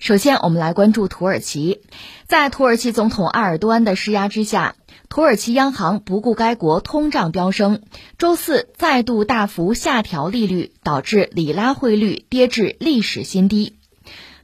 [0.00, 1.82] 首先，我们来关注土耳其。
[2.26, 4.74] 在土耳其总统埃尔多安的施压之下，
[5.10, 7.82] 土耳其央行不顾该国通胀飙升，
[8.16, 13.74] 周四再度大幅下调利率，导致里拉汇率跌至历史新低。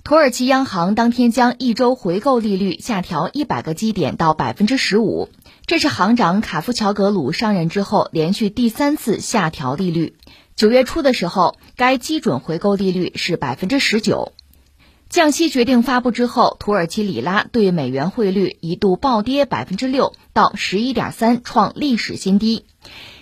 [0.04, 5.30] 土耳其央行当天将一周回购利率下调一百个基点到百分之十五，
[5.64, 10.18] 这是行长卡夫乔格鲁上任之后连续第三次下调利率。
[10.54, 14.32] 九月初的时候，该基准回购利率是百分之十九。
[15.16, 22.66] 降息决定发布之后，土耳其里拉对美元汇率一度暴跌百分之六到十一点三，创历史新低。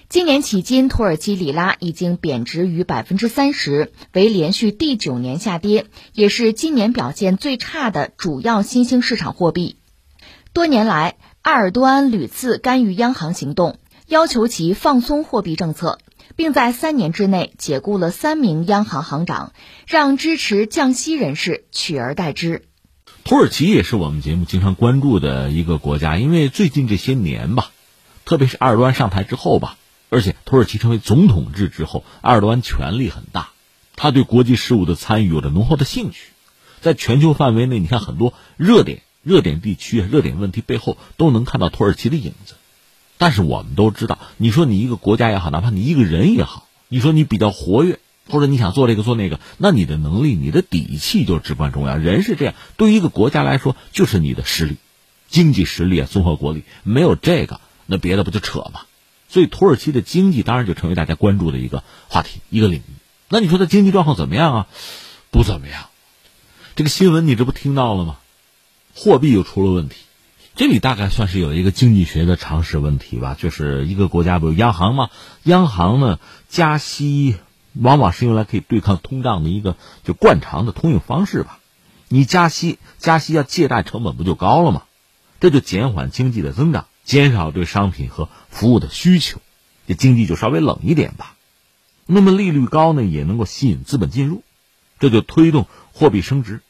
[0.09, 9.77] 今年迄今，土耳其里拉已经贬值逾百分之三十，为连续第九年下跌，也是今年表现最差的主要新兴市场货币。
[10.52, 16.01] 多年来，埃尔多安屡次干预央行行动，要求其放松货币政策。
[16.37, 19.52] 并在三年之内解雇了三名央行行长，
[19.87, 22.62] 让支持降息人士取而代之。
[23.24, 27.71] 土耳其也是我们节目经常关注的一个国家，因为最近这些年吧，
[28.24, 29.79] 特别是埃尔多安上台之后吧，
[30.10, 33.49] 而且土耳其成为总统制之后，埃尔多安权力很大，
[33.96, 36.32] 他对国际事务的参与有着浓厚的兴趣，
[36.82, 42.56] 在全球范围内，你看很多热点、热点地区、热点问题背后都能看到土耳其的影子。
[43.18, 47.98] 但是我们都知道，你说你一个国家也好，哪怕你一个人也好，你说你比较活跃，
[48.29, 51.96] 或者你想做这个做那个，那你的能力、你的底气就至关重要。
[51.96, 54.76] 人是这样，对于一个国家来说，就是你的实力、
[55.29, 58.82] 经济实力啊，综合国力，没有这个，那别的不就扯吗？
[59.28, 62.93] 所以土耳其的经济当然就成为大家关注的一个话题、一个领域。
[63.28, 64.66] 那你说它经济状况怎么样啊？
[65.31, 65.87] 不怎么样。
[66.76, 68.16] 这个新闻你这不听到了吗？
[68.94, 69.97] 货币又出了问题。
[70.56, 75.11] 这里大概算是有一个经济学的常识问题吧，就是一个国家不是央行吗？
[75.43, 77.34] 央行呢加息，
[77.72, 81.59] 往往是用来可以对抗通胀的一个就惯常的通用方式吧。
[82.06, 84.84] 你加息，加息要借贷成本不就高了吗？
[85.41, 89.41] 这就减缓经济的增长，减少对商品和服务的需求，
[89.89, 91.34] 这经济就稍微冷一点吧。
[92.07, 94.45] 那么利率高呢，也能够吸引资本进入，
[95.01, 96.61] 这就推动货币升值，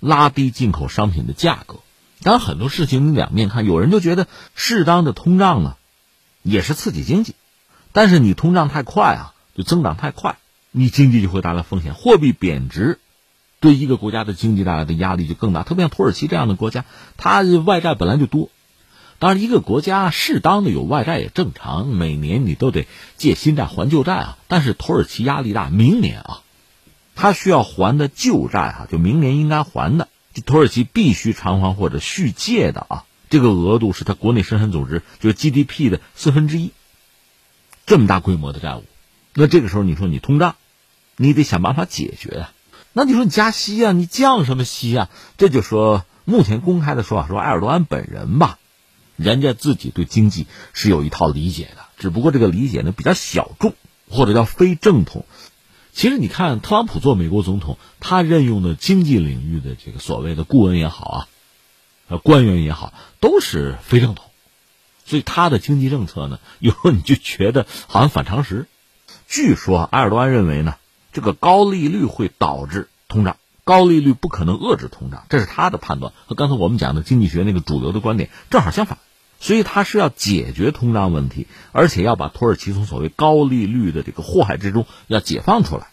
[0.00, 1.80] 拉低进口商品的价格。
[2.24, 5.76] 当然，很多事情你两面看，有人就觉得适当的通胀呢，
[6.42, 7.34] 也是刺激经济，
[7.92, 10.38] 但是你通胀太快啊，就增长太快，
[10.70, 11.92] 你经济就会带来风险。
[11.92, 12.98] 货币贬值，
[13.60, 15.64] 对一个国家的经济带来的压力就更大。
[15.64, 16.86] 特别像土耳其这样的国家，
[17.18, 18.48] 它外债本来就多，
[19.18, 22.86] 当然一个国家适当的有外债也正常，每年你都得
[23.18, 24.38] 借新债还旧债啊。
[24.48, 26.40] 但是土耳其压力大，明年啊，
[27.14, 30.08] 它需要还的旧债啊，就明年应该还的。
[30.40, 36.72] 土耳其必须偿还或者续借的啊，这个额度是它国内生产总值就是 GDP 的四分之一，
[37.86, 38.84] 这么大规模的债务，
[39.34, 40.56] 那这个时候你说你通胀，
[41.16, 42.52] 你得想办法解决啊。
[42.92, 45.10] 那你说你加息啊，你降什么息啊？
[45.36, 48.58] 这就说目前公开的说法说埃尔多安本人吧，
[49.16, 53.74] 人家自己对经济是有一套理解的，只不过这个理解呢比较小众
[54.08, 55.24] 或者叫非正统。
[55.94, 61.28] 其实你看，特朗普做美国总统，他任用的经济领域的这个所谓的顾问也好啊，
[62.08, 64.26] 呃，官员也好，都是非正统，
[65.06, 68.66] 所以他的经济政策呢，有时候你就觉得好像反常识。
[69.28, 70.74] 据说埃尔多安认为呢，
[71.12, 78.98] 这个高利率会导致通胀，高利率不可能遏制通胀，这是他的判断，和刚才我们讲的经济学那个主流的观点正好相反。
[79.44, 85.88] 所以他是要解决通胀问题，而且要把土耳其从所谓高利率的这个祸害之中要解放出来。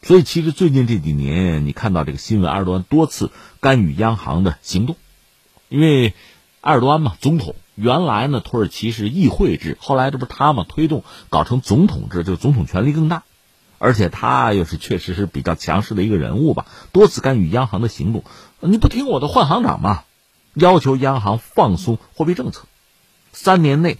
[0.00, 4.96] 所以其实最近这几年，你看到这个新闻，埃尔多安多次干预央行的行动，
[5.68, 6.14] 因为
[6.62, 13.24] 埃尔多安嘛，总统原来呢土耳其是议会制，后来这不是他嘛推动搞成总统制，就总统权力更大，
[13.76, 18.24] 而且他又是确实是比较强势的一个人物吧，多次干预央行的行动，
[18.60, 20.04] 你不听我的换行长嘛，
[20.54, 22.64] 要求央行放松货币政策。
[23.40, 23.98] 三年内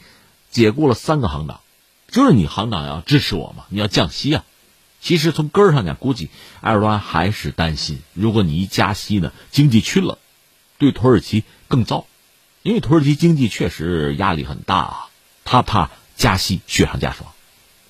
[0.51, 1.61] 解雇了三个行长，
[2.09, 3.67] 就是你行长要支持我嘛？
[3.69, 4.45] 你要降息啊！
[5.01, 6.29] 其实从根儿上讲，估计
[6.61, 10.19] 埃尔多安还是担心，如果你一加息呢，经济趋冷，
[10.79, 12.09] 对土耳其更糟，
[12.65, 15.07] 因为土耳其经济确实压力很大啊，
[15.45, 17.31] 他怕加息雪上加霜，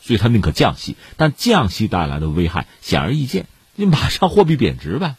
[0.02, 0.96] 所以他宁可降息。
[1.16, 5.16] 但降息带来的危害显而易见，你马上货币贬值呗。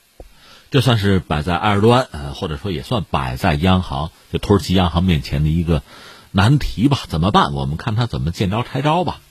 [0.69, 5.81] 这算是摆在埃尔多安，呃，或者说也算摆在央行，就土耳其央行面前的一个。
[6.31, 6.99] 难题吧？
[7.07, 7.53] 怎么办？
[7.53, 9.21] 我们看他怎么见招拆招吧。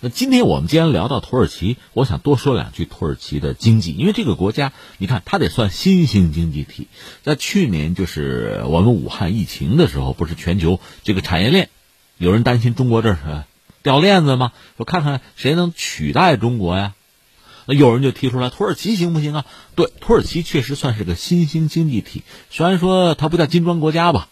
[0.00, 6.88] 那今天我们既然聊到土耳其，我想多说两句土耳其的经济，因为这个国家，你看它得算新兴经济体。
[7.22, 11.70] 在去年，就是我们武汉疫情的时候，不是全球这个产业链，
[12.18, 13.20] 有人担心中国这是
[13.82, 14.52] 掉链子吗？
[14.76, 16.92] 说看看谁能取代中国呀？
[17.64, 19.46] 那有人就提出来，土耳其行不行啊？
[19.74, 24.28] 对，土耳其确实算是个新兴经济体，虽然说它不叫金砖国家吧，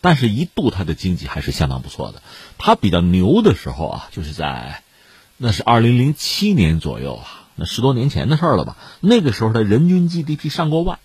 [0.00, 2.22] 但是一度它的经济还是相当不错的。
[2.58, 4.82] 它比较牛的时候啊，就是在
[5.36, 8.76] 那是二零零七年左右啊，那十多年前的事儿了吧？
[9.00, 10.98] 那个时候的人均 GDP 上过万，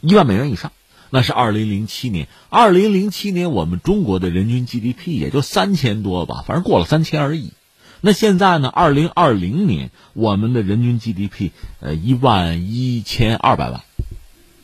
[0.00, 0.72] 一万美元以上。
[1.10, 7.52] 那是二零零七年，二零零七年我们中国的人均 GDP 也就三千多吧，反正过了三千而已。
[8.00, 8.68] 那现在呢？
[8.68, 13.82] 二零二零年我们的人均 GDP 呃一万一千二百万，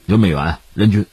[0.06, 1.06] 有美元人均。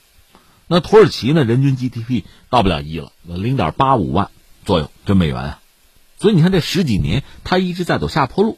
[0.68, 1.44] 那土耳其呢？
[1.44, 4.30] 人均 GDP 到不了一了，零点八五万
[4.66, 5.60] 左右，这美元啊。
[6.20, 8.58] 所以你看这十几年它一直在走下坡路。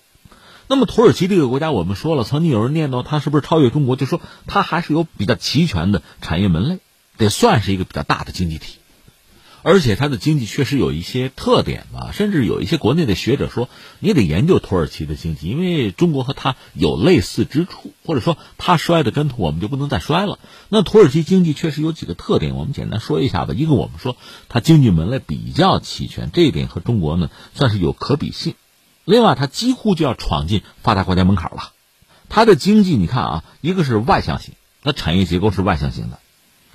[0.67, 6.79] 那么土耳其这个国家，我们说了，曾经有人念叨它是不是超越中国，就说它还是有比较齐全的产业门类，
[7.17, 8.77] 得算是一个比较大的经济体，
[9.61, 13.67] 而且它的经济确实有一些特点吧，甚至有一些国内的学者说，
[13.99, 20.39] 你得研究土耳其的经济，因为中国和它有类似之处，或者说它摔的跟头，我们就不能再摔了。
[20.69, 23.53] 那土耳其经济确实有几个特点，我们简单说一下吧。
[23.53, 24.15] 一个，我们说
[24.47, 28.55] 它经济门类比较齐全，这一点和中国呢算是有可比性。
[29.05, 31.71] 另外，它几乎就要闯进发达国家门槛了。
[32.29, 34.53] 它的经济，你看啊，一个是外向型，
[34.83, 36.19] 它产业结构是外向型的，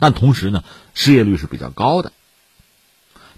[0.01, 0.65] 但同时呢，
[0.95, 2.13] 失业率是比较高的。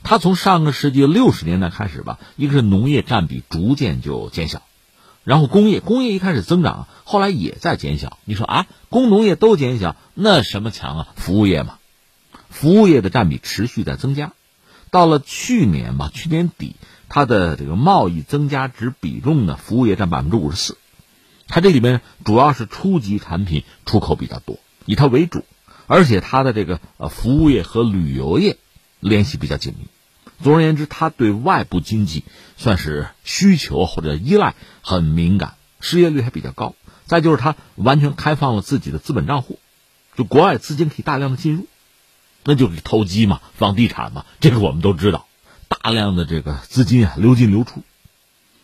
[0.03, 4.63] 它从上个世纪六十年代开始吧，一个是农业占比逐渐就减小，
[5.25, 8.19] 然后工业工业一开始增长，后来也在减小。
[8.25, 11.09] 你说啊，工农业都减小，那什么强啊？
[11.17, 11.79] 服务业嘛，
[12.51, 14.33] 服务业的占比持续在增加。
[14.91, 16.77] 到了去年吧，去年底。
[17.09, 20.77] 它的这个贸易增加值比重呢，服务业占百分之五十四，
[21.47, 25.45] 它这里面主要是初级产品出口比较多，以它为主，
[25.87, 28.57] 而且它的这个呃服务业和旅游业
[29.01, 29.87] 联系比较紧密。
[30.43, 32.25] 总而言之，它对外部经济
[32.57, 36.75] 算是需求或者依赖很敏感，失业率还比较高。
[37.07, 39.59] 再就是它完全开放了自己的资本账户，
[40.17, 41.67] 就国外资金可以大量的进入，
[42.45, 45.27] 那就是投机嘛，房地产嘛，这个我们都知道。
[45.69, 47.83] 大量的这个资金啊流进流出，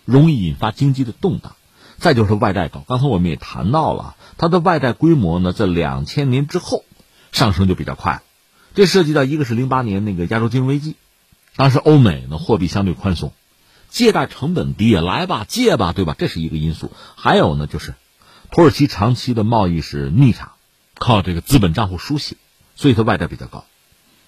[0.04, 1.56] 容易引发经济的动荡。
[1.98, 6.84] 再就是外债高，刚才我们也谈到了，它的外债规模呢，在两千年之后
[7.30, 8.22] 上升就比较快了。
[8.74, 10.96] 这涉及到一个是零八年那个亚洲金融危机，
[11.56, 13.32] 当时欧美呢货币相对宽松，
[13.88, 16.14] 借贷成本低，来吧借吧，对吧？
[16.18, 16.92] 这是一个因素。
[17.16, 17.94] 还有呢，就是
[18.50, 20.52] 土耳其长期的贸易是逆差，
[20.98, 22.36] 靠这个资本账户输血，
[22.76, 23.64] 所以它外债比较高。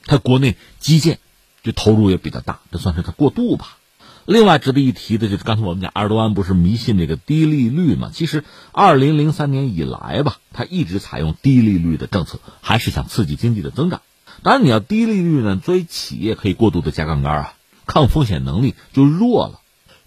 [0.06, 1.18] 它国内基建。
[1.62, 3.78] 就投入也比较大，这算是它过渡吧。
[4.26, 8.10] 另外值得一提的就是刚才我们讲，埃尔多安不是迷信这个低利率嘛？
[8.12, 14.02] 其实二零零三年以来吧，他一直采用低利率的政策，还是想刺激经济的增长。
[14.44, 17.54] 当然，你要低利率呢，作为企业可以过度的加杠杆啊，
[17.86, 19.60] 抗风险能力就弱了。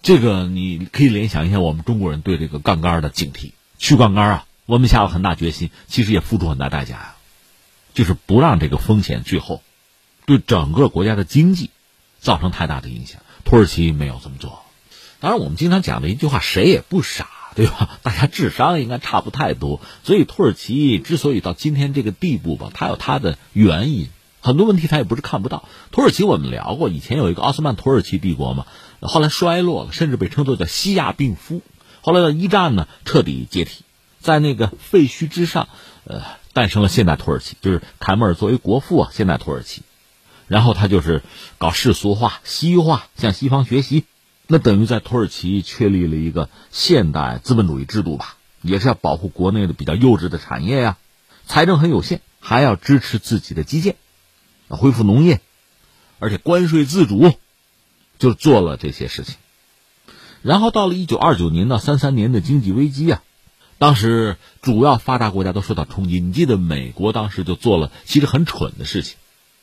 [0.03, 7.15] 这个你可以联想一下，我们中国人对这个杠杆的警惕，去杠杆啊，我们下了很大决心，其实也付出很大代价呀，
[7.95, 9.63] 就是不让这个风险最后。
[10.27, 11.71] 对整个国家的经济
[12.19, 14.61] 造成太大的影响，土耳其没有这么做。
[15.19, 17.97] 当然，我们经常讲的一句话，谁也不傻，对吧？
[18.03, 19.81] 大家智商应该差不太多。
[20.03, 24.09] 所以，土耳其之所以到今天这个地步吧，它有它的原因。
[24.47, 25.67] 很多问题他也不是看不到。
[25.91, 28.65] 土耳其我们聊过，以前有一个奥斯曼土耳其帝国嘛，
[29.01, 31.61] 后来衰落了，甚至被称作叫西亚病夫。
[31.99, 33.83] 后来到一战呢，彻底解体，
[34.21, 35.67] 在那个废墟之上，
[36.05, 36.21] 呃，
[36.53, 39.81] 诞生了现代土耳其，就是凯末尔作为国父啊，现代土耳其。
[40.47, 41.23] 然后他就是
[41.57, 44.05] 搞世俗化、西化，向西方学习，
[44.47, 50.95] 那等于在土耳其确立了一个现代资本主义制度吧，也是要保护国内的比较幼稚的产业呀，
[51.45, 53.97] 财政很有限，还要支持自己的基建，
[54.75, 55.41] 恢复农业，
[56.19, 57.33] 而且关税自主，
[58.19, 59.35] 就做了这些事情。
[60.41, 63.23] 然后到了一九二九年到三三年的经济危机啊，
[63.77, 69.17] 当时主要发达国家都受到冲击，你记得美国当时就做了其实很蠢的事情。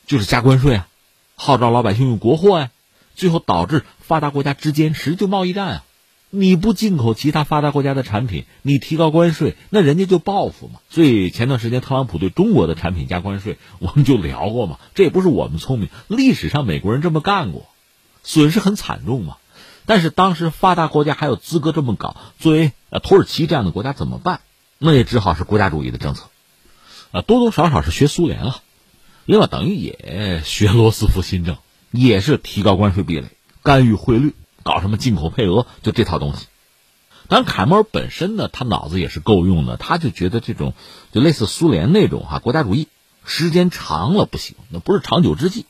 [0.06, 0.88] 就是加关税啊，
[1.34, 2.70] 号召老百姓用国货呀，
[3.14, 5.84] 最后导致发达国家之间实际贸易战啊。
[6.37, 10.81] 你不进口其他发达国家的产品，你提高关税，那人家就报复嘛。
[10.91, 14.81] 所以前段时间特朗普对中国的产品加关税， 我们就聊过嘛。
[14.95, 17.67] 这也不是我们聪明，历史上美国人这么干过，
[18.25, 19.37] 损失很惨重嘛。
[19.87, 24.41] 但是当时发达国家还有资格这么搞，作为呃土耳其这样的国家怎么办？
[24.79, 26.31] 那也只好是国家主义的政策，
[27.12, 28.61] 啊，多多少少是学苏联了。
[29.25, 31.57] 另外，等于也学罗斯福新政，
[31.93, 33.29] 也是提高关税壁垒、
[33.62, 36.47] 干预汇率、搞什么进口配额，就这套东西。
[37.28, 40.75] 当然，凯末尔本身呢，他脑子也是够用的，他就觉得这种
[41.12, 42.88] 就类似苏联那种哈国家主义，
[43.25, 45.64] 时间长了不行，那不是长久之计，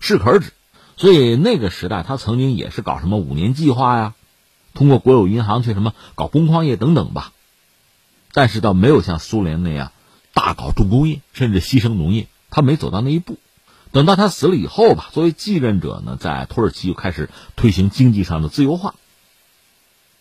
[0.00, 0.52] 适可而止。
[0.96, 4.14] 所以那个时代，他曾经也是搞什么五年计划呀，
[4.72, 7.32] 通过国有银行去什么搞工矿业等等吧。
[8.32, 9.92] 但是倒没有像苏联那样
[10.32, 13.36] 大搞重工业，甚至牺牲农业，他没走到那一步。
[13.96, 18.94] 等到他死了以后吧，作为继任者呢，在土耳其又开始推行经济上的自由化，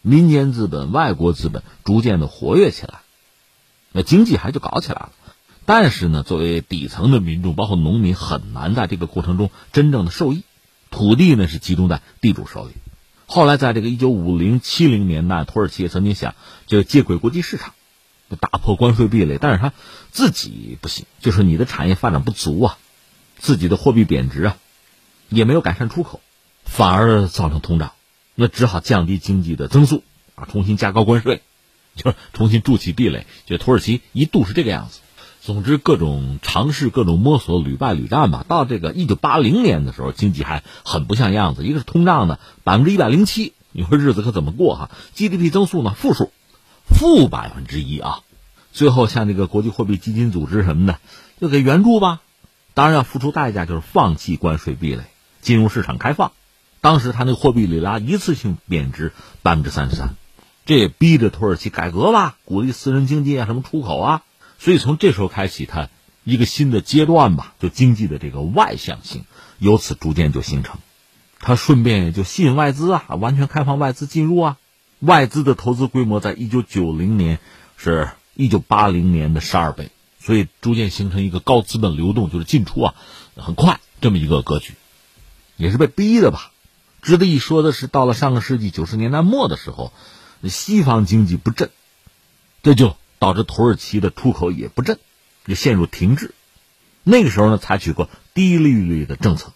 [0.02, 3.02] 民间资本、外国资本逐渐的活跃起来，
[3.92, 5.12] 那经济还就搞起来了。
[5.66, 10.44] 但是呢，作为底层的民众，包括农民，很难在这个过程中真正的受益。
[10.90, 12.72] 土地呢是集中在地主手里。
[13.26, 16.34] 后来在这个一九五零七零年代，土耳其也曾经想
[16.66, 17.74] 就接轨国际市场，
[18.40, 19.74] 打破关税壁垒，但是他
[20.12, 22.78] 自己不行，就是你的产业发展不足啊。
[23.38, 24.58] 自己的货币贬值啊，
[25.30, 26.22] 也没有改善出口，
[26.64, 27.92] 反而造成通胀，
[28.36, 30.04] 那只好降低经济的增速
[30.36, 31.42] 啊，重新加高关税，
[31.96, 33.26] 就是重新筑起壁垒。
[33.46, 35.00] 就土耳其一度是这个样子。
[35.42, 38.44] 总之，各种尝试，各种摸索，屡败屡战吧。
[38.48, 41.64] 到这个一九八零年的时候，经济还很不像样子。
[41.64, 46.32] 一个是通胀呢，百分之一百零七，你说日子可怎么过哈？GDP 增速呢，负数，
[46.88, 48.22] 负百分之一啊。
[48.74, 51.00] 最后，像这个国际货币基金组织什么的，
[51.40, 52.22] 就给援助吧。
[52.76, 55.06] 当然要付出代价，就是放弃关税壁垒，
[55.42, 56.34] 金融市场开放。
[56.82, 60.16] 当时他那个货币里拉一次性贬值百分之三十三，
[60.66, 64.24] 这也逼着土耳其改革吧，鼓励私人经济啊，什么出口啊。
[64.60, 65.90] 所以从这时候开启，他
[66.24, 69.24] 一个新的阶段吧，就经济的这个外向性
[69.58, 70.78] 由此逐渐就形成。
[71.40, 74.58] 他顺便也就吸引外资啊，完全开放外资进入啊。
[75.00, 77.40] 外资的投资规模在一九九零年
[77.78, 79.92] 是一九八零年的十二倍。
[80.26, 82.96] 所以逐渐形成一个高资本流动，就是进出啊
[83.36, 84.74] 很快这么一个格局，
[85.56, 86.52] 也是被逼的吧。
[87.04, 89.94] 值得一说的是，到了上个世纪九十年代末的时候，
[90.50, 91.70] 西方经济不振，
[92.64, 94.98] 这就导致土耳其的出口也不振，
[95.46, 96.34] 就陷入停滞。
[97.04, 99.54] 那个时候呢，采取过低利率的政策，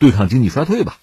[0.00, 0.98] 对抗经济衰退吧。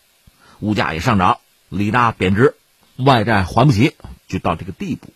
[0.59, 1.37] 物价也上涨，
[1.69, 2.55] 里拉贬值，
[2.97, 3.93] 外债还不起，
[4.27, 5.13] 就到这个地步。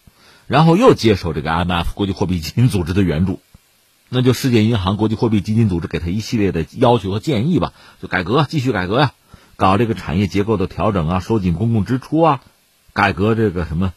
[0.48, 3.41] 然后又接受这个 IMF 国际货币基金组织的援助。
[4.13, 9.13] 那就世界银行、国际货币基金组织给他一系列的要求和建议吧，就改革，继续改革呀，
[9.56, 12.41] 搞这个产业结构的调整啊，收紧公共支出啊，
[12.91, 13.94] 改革这个什么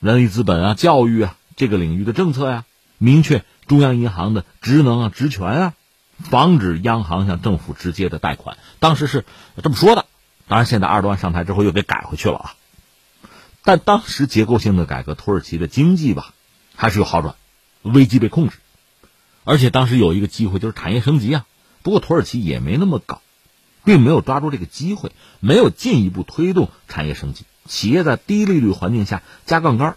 [0.00, 2.64] 人力资本啊、教育啊这个领域的政策呀，
[2.96, 5.74] 明确中央银行的职能啊、职权啊，
[6.16, 8.56] 防止央行向政府直接的贷款。
[8.78, 9.26] 当时是
[9.62, 10.06] 这么说的，
[10.48, 12.54] 当然现在二多万上台之后又给改回去了啊。
[13.64, 16.32] 但当时结构性的改革，土耳其的经济吧
[16.74, 17.34] 还是有好转，
[17.82, 18.56] 危机被控制。
[19.44, 21.46] 而且当时有一个机会，就是产业升级啊。
[21.82, 23.20] 不过土耳其也没那么搞，
[23.84, 27.44] 并没有抓住这个机会，没有进一步推动产业升级。
[27.66, 29.96] 企业在低利率环境下加杠杆，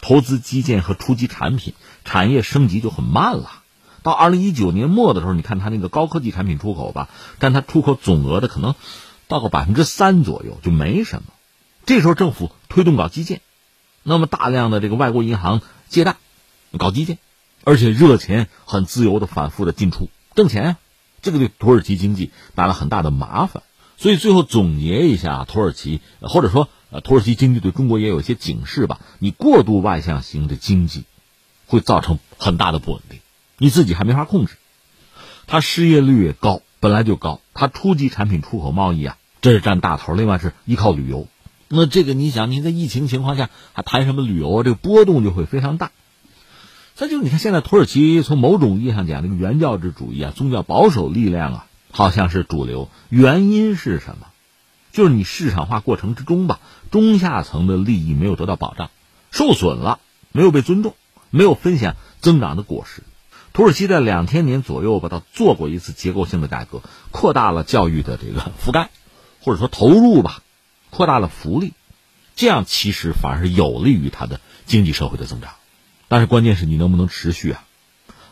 [0.00, 3.62] 投资基建和初级产品，产业升级就很慢了。
[4.04, 7.08] 到二零一九年末的时候，你看它那个高科技产品出口吧，
[7.40, 8.76] 但它出口总额的可能
[9.26, 11.32] 到个百分之三左右，就没什么。
[11.84, 13.40] 这时候政府推动搞基建，
[14.04, 16.16] 那么大量的这个外国银行借贷
[16.78, 17.18] 搞基建。
[17.68, 20.76] 而且热钱很自由的反复的进出挣钱呀，
[21.20, 23.62] 这个对土耳其经济带来很大的麻烦。
[23.98, 29.00] 所以最后总结一下，土耳其或者说呃土耳其经济对中国也有一些警示吧。
[29.18, 31.04] 你过度外向型的经济，
[31.66, 33.20] 会造成很大的不稳定，
[33.58, 34.54] 你自己还没法控制。
[35.46, 37.42] 它失业率也高，本来就高。
[37.52, 40.14] 它初级产品出口贸易啊，这是占大头。
[40.14, 41.28] 另外是依靠旅游，
[41.68, 44.62] 那这个你想，你在疫情情况下还谈什么旅游啊？
[44.62, 45.90] 这个波动就会非常大。
[46.98, 52.90] 再就是你看，现在土耳其从某种意义上讲，这个原教旨主义啊，宗教保守力量啊，好像是主流。
[53.08, 54.26] 原因是什么？
[54.90, 56.58] 就是你市场化过程之中吧，
[56.90, 58.90] 中下层的利益没有得到保障，
[59.30, 60.00] 受损了，
[60.32, 60.96] 没有被尊重，
[61.30, 63.04] 没有分享增长的果实。
[63.52, 68.90] 土耳其在两千年左右吧，他做过一次结构性的改革，扩大了教育的这个覆盖，
[69.40, 70.42] 或者说投入吧，
[70.90, 71.74] 扩大了福利，
[72.34, 75.52] 这样其实反而是有利于它的经济社会的增长。
[76.08, 77.64] 但是关键是你能不能持续啊？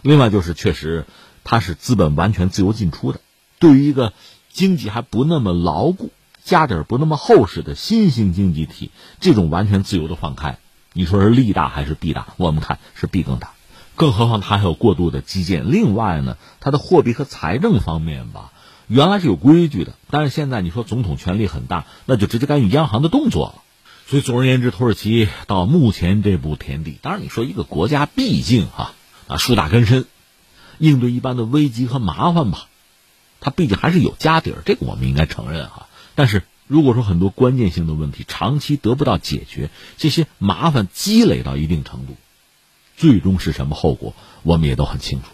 [0.03, 1.05] 另外就是，确实
[1.45, 3.21] 它是资本完全自由进出的。
[3.59, 4.13] 对于一个
[4.53, 6.11] 经济还不那么牢固、
[6.45, 8.91] 家底不那么厚实的新兴经济体，
[9.21, 10.59] 这种完全自由的放开，
[10.93, 12.29] 你说是利大还是弊大？
[12.37, 13.51] 我们看是弊更大。
[13.95, 15.71] 更何况它还有过度的基建。
[15.71, 18.53] 另外呢，它的货币和财政方面吧，
[18.87, 23.63] 原来是有规矩的，但是现在你说总统权力很大，那就直接干预央行的动作了。
[24.09, 28.95] 所以，总而言之，土耳其到目前这步田地，当然你说一个国家毕竟哈
[29.27, 30.05] 啊树大根深，
[30.79, 32.69] 应对一般的危机和麻烦吧，
[33.41, 35.89] 它毕竟还是有家底儿，这个我们应该承认哈。
[36.15, 42.15] 但是如果说很多关键性的问题长期得不到解决，这些麻烦积累到一定程度，
[42.97, 45.27] 最终是什么后果，我们也都很清楚。